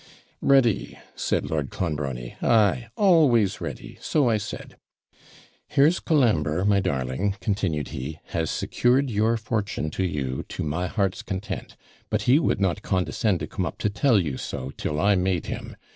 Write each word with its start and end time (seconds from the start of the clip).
'Ready!' 0.41 0.97
said 1.15 1.47
Lord 1.51 1.69
Clonbrony; 1.69 2.35
'ay, 2.41 2.87
always 2.95 3.61
ready 3.61 3.99
so 4.01 4.31
I 4.31 4.37
said. 4.37 4.77
Here's 5.67 5.99
Colambre, 5.99 6.65
my 6.65 6.79
darling,' 6.79 7.35
continued 7.39 7.89
he, 7.89 8.17
'has 8.29 8.49
secured 8.49 9.11
your 9.11 9.37
fortune 9.37 9.91
to 9.91 10.03
you 10.03 10.41
to 10.49 10.63
my 10.63 10.87
heart's 10.87 11.21
content; 11.21 11.75
but 12.09 12.23
he 12.23 12.39
would 12.39 12.59
not 12.59 12.81
condescend 12.81 13.41
to 13.41 13.47
come 13.47 13.63
up 13.63 13.77
to 13.77 13.91
tell 13.91 14.19
you 14.19 14.37
so, 14.37 14.71
till 14.71 14.99
I 14.99 15.13
made 15.13 15.45
him. 15.45 15.75